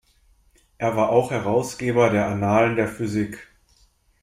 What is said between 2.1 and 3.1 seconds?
Annalen der